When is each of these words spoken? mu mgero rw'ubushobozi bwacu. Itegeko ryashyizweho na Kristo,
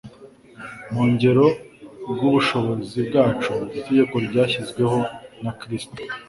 mu 0.93 1.03
mgero 1.11 1.45
rw'ubushobozi 2.11 2.97
bwacu. 3.07 3.53
Itegeko 3.77 4.15
ryashyizweho 4.27 4.97
na 5.43 5.51
Kristo, 5.59 5.99